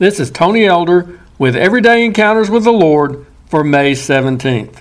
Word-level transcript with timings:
This 0.00 0.20
is 0.20 0.30
Tony 0.30 0.64
Elder 0.64 1.18
with 1.40 1.56
Everyday 1.56 2.04
Encounters 2.04 2.48
with 2.48 2.62
the 2.62 2.70
Lord 2.70 3.26
for 3.46 3.64
May 3.64 3.94
17th. 3.94 4.76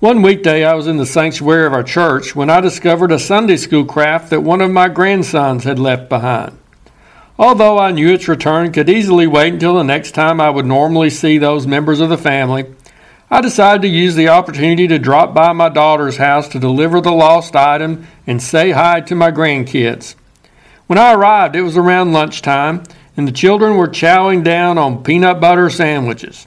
One 0.00 0.22
weekday, 0.22 0.64
I 0.64 0.74
was 0.74 0.88
in 0.88 0.96
the 0.96 1.06
sanctuary 1.06 1.64
of 1.64 1.72
our 1.72 1.84
church 1.84 2.34
when 2.34 2.50
I 2.50 2.60
discovered 2.60 3.12
a 3.12 3.18
Sunday 3.20 3.56
school 3.56 3.84
craft 3.84 4.30
that 4.30 4.40
one 4.40 4.60
of 4.60 4.72
my 4.72 4.88
grandsons 4.88 5.62
had 5.62 5.78
left 5.78 6.08
behind. 6.08 6.58
Although 7.38 7.78
I 7.78 7.92
knew 7.92 8.12
its 8.12 8.26
return 8.26 8.72
could 8.72 8.88
easily 8.88 9.28
wait 9.28 9.52
until 9.52 9.74
the 9.74 9.84
next 9.84 10.16
time 10.16 10.40
I 10.40 10.50
would 10.50 10.66
normally 10.66 11.10
see 11.10 11.38
those 11.38 11.64
members 11.64 12.00
of 12.00 12.08
the 12.08 12.18
family, 12.18 12.74
I 13.30 13.40
decided 13.40 13.82
to 13.82 13.88
use 13.88 14.16
the 14.16 14.30
opportunity 14.30 14.88
to 14.88 14.98
drop 14.98 15.32
by 15.32 15.52
my 15.52 15.68
daughter's 15.68 16.16
house 16.16 16.48
to 16.48 16.58
deliver 16.58 17.00
the 17.00 17.12
lost 17.12 17.54
item 17.54 18.08
and 18.26 18.42
say 18.42 18.72
hi 18.72 19.00
to 19.02 19.14
my 19.14 19.30
grandkids. 19.30 20.16
When 20.88 20.98
I 20.98 21.14
arrived, 21.14 21.54
it 21.54 21.62
was 21.62 21.76
around 21.76 22.12
lunchtime, 22.12 22.82
and 23.16 23.28
the 23.28 23.32
children 23.32 23.76
were 23.76 23.88
chowing 23.88 24.42
down 24.42 24.78
on 24.78 25.02
peanut 25.02 25.40
butter 25.40 25.70
sandwiches. 25.70 26.46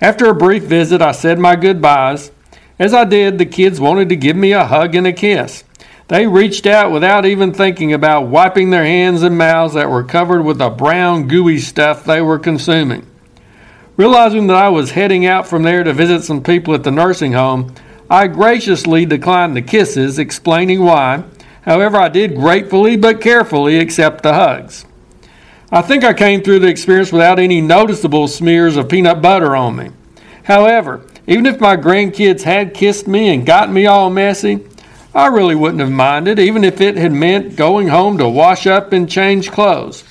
After 0.00 0.26
a 0.26 0.34
brief 0.34 0.64
visit, 0.64 1.00
I 1.00 1.12
said 1.12 1.38
my 1.38 1.56
goodbyes. 1.56 2.30
As 2.78 2.92
I 2.92 3.04
did, 3.04 3.38
the 3.38 3.46
kids 3.46 3.80
wanted 3.80 4.08
to 4.10 4.16
give 4.16 4.36
me 4.36 4.52
a 4.52 4.66
hug 4.66 4.94
and 4.94 5.06
a 5.06 5.12
kiss. 5.12 5.64
They 6.08 6.26
reached 6.26 6.66
out 6.66 6.92
without 6.92 7.26
even 7.26 7.52
thinking 7.52 7.92
about 7.92 8.28
wiping 8.28 8.70
their 8.70 8.84
hands 8.84 9.22
and 9.22 9.36
mouths 9.36 9.74
that 9.74 9.90
were 9.90 10.04
covered 10.04 10.42
with 10.42 10.58
the 10.58 10.68
brown, 10.68 11.26
gooey 11.26 11.58
stuff 11.58 12.04
they 12.04 12.20
were 12.20 12.38
consuming. 12.38 13.06
Realizing 13.96 14.46
that 14.46 14.56
I 14.56 14.68
was 14.68 14.90
heading 14.90 15.26
out 15.26 15.46
from 15.46 15.62
there 15.62 15.82
to 15.82 15.92
visit 15.92 16.22
some 16.22 16.42
people 16.42 16.74
at 16.74 16.84
the 16.84 16.90
nursing 16.90 17.32
home, 17.32 17.74
I 18.08 18.28
graciously 18.28 19.06
declined 19.06 19.56
the 19.56 19.62
kisses, 19.62 20.18
explaining 20.18 20.82
why. 20.82 21.24
However, 21.62 21.96
I 21.96 22.08
did 22.08 22.36
gratefully 22.36 22.96
but 22.96 23.20
carefully 23.20 23.78
accept 23.78 24.22
the 24.22 24.34
hugs. 24.34 24.84
I 25.70 25.82
think 25.82 26.04
I 26.04 26.14
came 26.14 26.42
through 26.42 26.60
the 26.60 26.68
experience 26.68 27.10
without 27.10 27.38
any 27.38 27.60
noticeable 27.60 28.28
smears 28.28 28.76
of 28.76 28.88
peanut 28.88 29.20
butter 29.20 29.56
on 29.56 29.76
me. 29.76 29.90
However, 30.44 31.02
even 31.26 31.44
if 31.44 31.60
my 31.60 31.76
grandkids 31.76 32.42
had 32.42 32.72
kissed 32.72 33.08
me 33.08 33.34
and 33.34 33.44
got 33.44 33.70
me 33.70 33.86
all 33.86 34.08
messy, 34.08 34.64
I 35.12 35.26
really 35.26 35.56
wouldn't 35.56 35.80
have 35.80 35.90
minded, 35.90 36.38
even 36.38 36.62
if 36.62 36.80
it 36.80 36.96
had 36.96 37.10
meant 37.10 37.56
going 37.56 37.88
home 37.88 38.18
to 38.18 38.28
wash 38.28 38.66
up 38.66 38.92
and 38.92 39.10
change 39.10 39.50
clothes. 39.50 40.04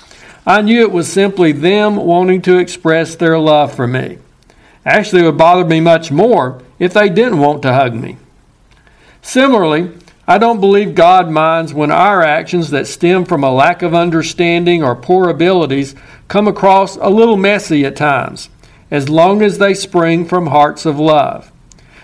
I 0.45 0.61
knew 0.61 0.81
it 0.81 0.91
was 0.91 1.11
simply 1.11 1.53
them 1.53 1.95
wanting 1.95 2.41
to 2.43 2.57
express 2.57 3.15
their 3.15 3.39
love 3.39 3.73
for 3.73 3.87
me. 3.87 4.17
Actually, 4.85 5.21
it 5.21 5.25
would 5.25 5.37
bother 5.37 5.63
me 5.63 5.79
much 5.79 6.11
more 6.11 6.61
if 6.79 6.93
they 6.93 7.07
didn't 7.07 7.39
want 7.39 7.61
to 7.61 7.73
hug 7.73 7.93
me. 7.93 8.17
Similarly, 9.21 9.91
I 10.27 10.39
don't 10.39 10.59
believe 10.59 10.95
God 10.95 11.29
minds 11.29 11.71
when 11.71 11.91
our 11.91 12.23
actions 12.23 12.71
that 12.71 12.87
stem 12.87 13.25
from 13.25 13.43
a 13.43 13.53
lack 13.53 13.83
of 13.83 13.93
understanding 13.93 14.83
or 14.83 14.95
poor 14.95 15.29
abilities 15.29 15.93
come 16.27 16.47
across 16.47 16.95
a 16.95 17.09
little 17.09 17.37
messy 17.37 17.85
at 17.85 17.95
times, 17.95 18.49
as 18.89 19.07
long 19.07 19.43
as 19.43 19.59
they 19.59 19.75
spring 19.75 20.25
from 20.25 20.47
hearts 20.47 20.87
of 20.87 20.99
love. 20.99 21.51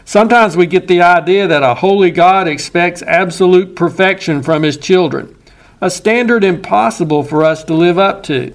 Sometimes 0.06 0.56
we 0.56 0.68
get 0.68 0.88
the 0.88 1.02
idea 1.02 1.48
that 1.48 1.64
a 1.64 1.76
holy 1.76 2.12
God 2.12 2.48
expects 2.48 3.02
absolute 3.02 3.76
perfection 3.76 4.44
from 4.44 4.62
his 4.62 4.78
children, 4.78 5.36
a 5.80 5.90
standard 5.90 6.44
impossible 6.44 7.24
for 7.24 7.44
us 7.44 7.64
to 7.64 7.74
live 7.74 7.98
up 7.98 8.22
to. 8.24 8.54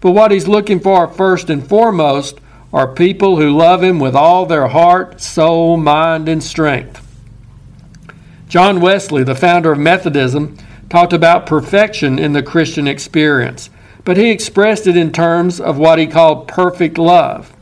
But 0.00 0.12
what 0.12 0.30
he's 0.30 0.48
looking 0.48 0.80
for 0.80 1.08
first 1.08 1.50
and 1.50 1.66
foremost 1.66 2.38
are 2.72 2.94
people 2.94 3.36
who 3.36 3.50
love 3.50 3.82
him 3.82 3.98
with 3.98 4.14
all 4.14 4.46
their 4.46 4.68
heart, 4.68 5.20
soul, 5.20 5.76
mind, 5.76 6.26
and 6.26 6.42
strength. 6.42 7.03
John 8.54 8.80
Wesley, 8.80 9.24
the 9.24 9.34
founder 9.34 9.72
of 9.72 9.80
Methodism, 9.80 10.56
talked 10.88 11.12
about 11.12 11.44
perfection 11.44 12.20
in 12.20 12.34
the 12.34 12.42
Christian 12.44 12.86
experience, 12.86 13.68
but 14.04 14.16
he 14.16 14.30
expressed 14.30 14.86
it 14.86 14.96
in 14.96 15.10
terms 15.10 15.60
of 15.60 15.76
what 15.76 15.98
he 15.98 16.06
called 16.06 16.46
perfect 16.46 16.96
love. 16.96 17.52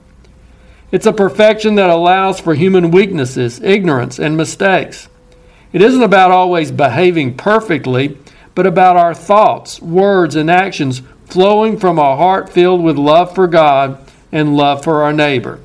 It's 0.90 1.06
a 1.06 1.12
perfection 1.14 1.76
that 1.76 1.88
allows 1.88 2.40
for 2.40 2.52
human 2.52 2.90
weaknesses, 2.90 3.58
ignorance, 3.62 4.18
and 4.18 4.36
mistakes. 4.36 5.08
It 5.72 5.80
isn't 5.80 6.02
about 6.02 6.30
always 6.30 6.70
behaving 6.70 7.38
perfectly, 7.38 8.18
but 8.54 8.66
about 8.66 8.96
our 8.96 9.14
thoughts, 9.14 9.80
words, 9.80 10.36
and 10.36 10.50
actions 10.50 11.00
flowing 11.24 11.78
from 11.78 11.98
a 11.98 12.16
heart 12.16 12.50
filled 12.50 12.82
with 12.82 12.98
love 12.98 13.34
for 13.34 13.46
God 13.46 13.98
and 14.30 14.58
love 14.58 14.84
for 14.84 15.02
our 15.02 15.14
neighbor. 15.14 15.58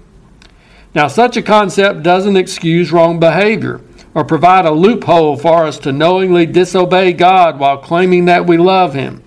Now, 0.96 1.10
such 1.10 1.36
a 1.36 1.42
concept 1.42 2.02
doesn't 2.02 2.38
excuse 2.38 2.94
wrong 2.94 3.20
behavior 3.20 3.82
or 4.18 4.24
provide 4.24 4.66
a 4.66 4.72
loophole 4.72 5.38
for 5.38 5.64
us 5.64 5.78
to 5.78 5.92
knowingly 5.92 6.44
disobey 6.44 7.14
God 7.14 7.60
while 7.60 7.78
claiming 7.78 8.26
that 8.26 8.48
we 8.48 8.58
love 8.58 8.96
Him. 8.96 9.22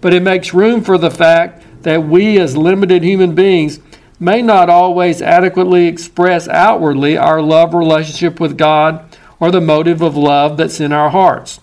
But 0.00 0.12
it 0.12 0.24
makes 0.24 0.52
room 0.52 0.82
for 0.82 0.98
the 0.98 1.12
fact 1.12 1.64
that 1.84 2.02
we, 2.08 2.40
as 2.40 2.56
limited 2.56 3.04
human 3.04 3.36
beings, 3.36 3.78
may 4.18 4.42
not 4.42 4.68
always 4.68 5.22
adequately 5.22 5.86
express 5.86 6.48
outwardly 6.48 7.16
our 7.16 7.40
love 7.40 7.72
relationship 7.72 8.40
with 8.40 8.58
God 8.58 9.16
or 9.38 9.52
the 9.52 9.60
motive 9.60 10.02
of 10.02 10.16
love 10.16 10.56
that's 10.56 10.80
in 10.80 10.90
our 10.92 11.10
hearts. 11.10 11.60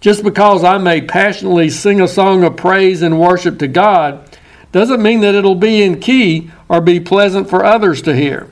Just 0.00 0.24
because 0.24 0.64
I 0.64 0.78
may 0.78 1.02
passionately 1.02 1.68
sing 1.68 2.00
a 2.00 2.08
song 2.08 2.44
of 2.44 2.56
praise 2.56 3.02
and 3.02 3.20
worship 3.20 3.58
to 3.58 3.68
God 3.68 4.26
doesn't 4.72 5.02
mean 5.02 5.20
that 5.20 5.34
it'll 5.34 5.54
be 5.54 5.82
in 5.82 6.00
key 6.00 6.50
or 6.70 6.80
be 6.80 6.98
pleasant 6.98 7.50
for 7.50 7.62
others 7.62 8.00
to 8.02 8.16
hear. 8.16 8.48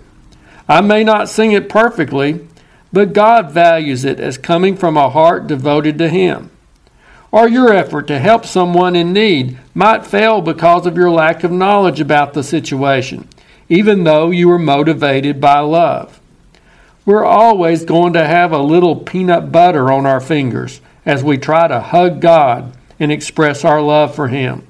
I 0.68 0.82
may 0.82 1.02
not 1.02 1.30
sing 1.30 1.52
it 1.52 1.70
perfectly, 1.70 2.46
but 2.92 3.12
God 3.12 3.50
values 3.50 4.04
it 4.04 4.18
as 4.18 4.38
coming 4.38 4.76
from 4.76 4.96
a 4.96 5.10
heart 5.10 5.46
devoted 5.46 5.98
to 5.98 6.08
Him. 6.08 6.50
Or 7.32 7.48
your 7.48 7.72
effort 7.72 8.08
to 8.08 8.18
help 8.18 8.44
someone 8.44 8.96
in 8.96 9.12
need 9.12 9.58
might 9.72 10.06
fail 10.06 10.40
because 10.40 10.86
of 10.86 10.96
your 10.96 11.10
lack 11.10 11.44
of 11.44 11.52
knowledge 11.52 12.00
about 12.00 12.34
the 12.34 12.42
situation, 12.42 13.28
even 13.68 14.02
though 14.02 14.30
you 14.30 14.48
were 14.48 14.58
motivated 14.58 15.40
by 15.40 15.60
love. 15.60 16.20
We're 17.06 17.24
always 17.24 17.84
going 17.84 18.12
to 18.14 18.26
have 18.26 18.52
a 18.52 18.58
little 18.58 18.96
peanut 18.96 19.52
butter 19.52 19.92
on 19.92 20.06
our 20.06 20.20
fingers 20.20 20.80
as 21.06 21.22
we 21.22 21.38
try 21.38 21.68
to 21.68 21.80
hug 21.80 22.20
God 22.20 22.76
and 22.98 23.12
express 23.12 23.64
our 23.64 23.80
love 23.80 24.14
for 24.14 24.28
Him. 24.28 24.66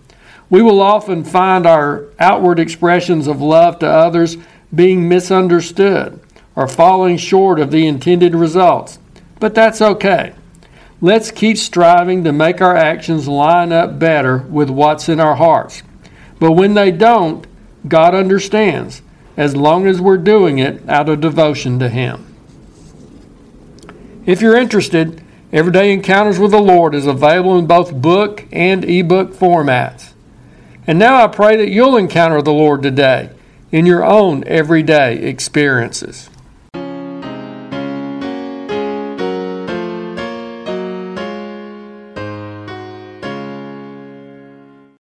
We 0.50 0.62
will 0.62 0.81
often 0.81 1.25
find 1.25 1.66
our 1.66 2.04
outward 2.19 2.58
expressions 2.58 3.26
of 3.26 3.41
love 3.41 3.78
to 3.78 3.87
others 3.87 4.37
being 4.75 5.08
misunderstood 5.08 6.20
or 6.60 6.69
falling 6.69 7.16
short 7.16 7.59
of 7.59 7.71
the 7.71 7.87
intended 7.87 8.34
results. 8.34 8.98
But 9.38 9.54
that's 9.54 9.81
okay. 9.81 10.34
Let's 11.00 11.31
keep 11.31 11.56
striving 11.56 12.25
to 12.25 12.32
make 12.32 12.60
our 12.60 12.76
actions 12.76 13.26
line 13.26 13.72
up 13.72 13.98
better 13.98 14.38
with 14.38 14.69
what's 14.69 15.09
in 15.09 15.19
our 15.19 15.37
hearts. 15.37 15.82
But 16.38 16.53
when 16.53 16.75
they 16.75 16.91
don't, 16.91 17.47
God 17.88 18.15
understands, 18.15 19.00
as 19.38 19.56
long 19.56 19.87
as 19.87 20.03
we're 20.03 20.19
doing 20.19 20.59
it 20.59 20.87
out 20.87 21.09
of 21.09 21.22
devotion 21.22 21.78
to 21.78 21.88
Him. 21.88 22.26
If 24.26 24.43
you're 24.43 24.59
interested, 24.59 25.25
Everyday 25.50 25.93
Encounters 25.94 26.38
with 26.38 26.50
the 26.50 26.60
Lord 26.60 26.94
is 26.94 27.06
available 27.06 27.59
in 27.59 27.66
both 27.66 27.94
book 27.94 28.47
and 28.53 28.84
ebook 28.84 29.32
formats. 29.32 30.12
And 30.87 30.99
now 30.99 31.25
I 31.25 31.28
pray 31.28 31.56
that 31.56 31.70
you'll 31.70 31.97
encounter 31.97 32.43
the 32.43 32.53
Lord 32.53 32.82
today 32.82 33.31
in 33.72 33.87
your 33.87 34.04
own 34.04 34.44
everyday 34.47 35.16
experiences. 35.16 36.28